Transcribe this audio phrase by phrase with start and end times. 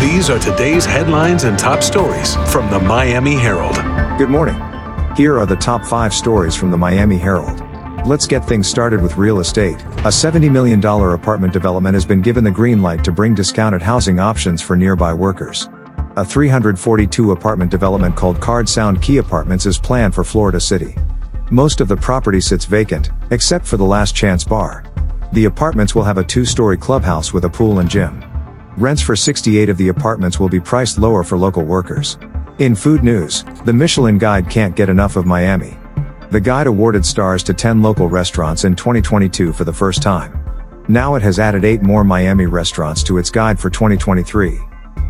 [0.00, 3.76] These are today's headlines and top stories from the Miami Herald.
[4.18, 4.54] Good morning.
[5.14, 7.60] Here are the top five stories from the Miami Herald.
[8.06, 9.78] Let's get things started with real estate.
[9.98, 14.18] A $70 million apartment development has been given the green light to bring discounted housing
[14.18, 15.68] options for nearby workers.
[16.16, 20.94] A 342 apartment development called Card Sound Key Apartments is planned for Florida City.
[21.50, 24.82] Most of the property sits vacant, except for the Last Chance Bar.
[25.34, 28.24] The apartments will have a two-story clubhouse with a pool and gym.
[28.80, 32.16] Rents for 68 of the apartments will be priced lower for local workers.
[32.60, 35.76] In food news, the Michelin Guide can't get enough of Miami.
[36.30, 40.42] The guide awarded stars to 10 local restaurants in 2022 for the first time.
[40.88, 44.58] Now it has added 8 more Miami restaurants to its guide for 2023.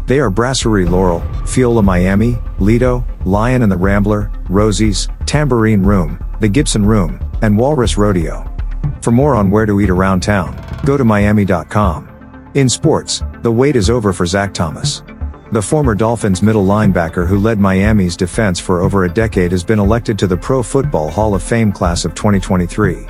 [0.04, 6.48] They are Brasserie Laurel, Fiola Miami, Lido, Lion and the Rambler, Rosie's, Tambourine Room, The
[6.48, 8.52] Gibson Room, and Walrus Rodeo.
[9.00, 12.09] For more on where to eat around town, go to miami.com.
[12.54, 15.04] In sports, the wait is over for Zach Thomas.
[15.52, 19.78] The former Dolphins middle linebacker who led Miami's defense for over a decade has been
[19.78, 23.06] elected to the Pro Football Hall of Fame class of 2023.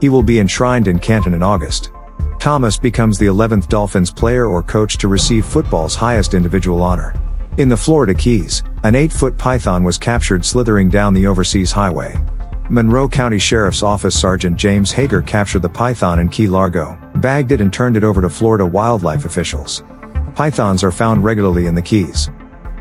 [0.00, 1.90] He will be enshrined in Canton in August.
[2.38, 7.12] Thomas becomes the 11th Dolphins player or coach to receive football's highest individual honor.
[7.58, 12.14] In the Florida Keys, an 8-foot python was captured slithering down the overseas highway.
[12.68, 17.60] Monroe County Sheriff's Office Sergeant James Hager captured the python in Key Largo, bagged it
[17.60, 19.84] and turned it over to Florida wildlife officials.
[20.34, 22.28] Pythons are found regularly in the Keys.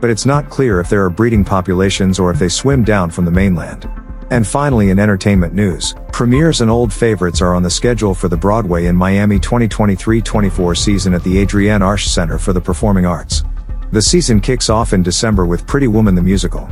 [0.02, 3.26] But it's not clear if there are breeding populations or if they swim down from
[3.26, 3.88] the mainland.
[4.32, 8.36] And finally in entertainment news, premieres and old favorites are on the schedule for the
[8.36, 13.44] Broadway in Miami 2023-24 season at the Adrienne Arsht Center for the Performing Arts.
[13.92, 16.68] The season kicks off in December with Pretty Woman the musical.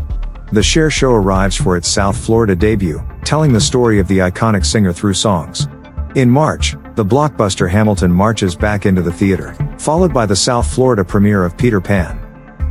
[0.52, 4.66] The Cher Show arrives for its South Florida debut, telling the story of the iconic
[4.66, 5.68] singer through songs.
[6.16, 11.04] In March, the blockbuster Hamilton marches back into the theater, followed by the South Florida
[11.04, 12.20] premiere of Peter Pan.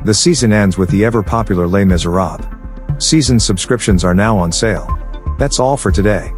[0.04, 2.46] The season ends with the ever popular Les Miserables.
[2.98, 4.86] Season subscriptions are now on sale.
[5.38, 6.32] That's all for today.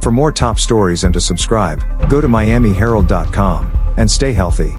[0.00, 4.76] For more top stories and to subscribe, go to MiamiHerald.com and stay healthy.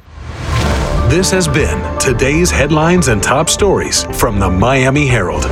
[1.09, 5.45] This has been today's headlines and top stories from the Miami Herald.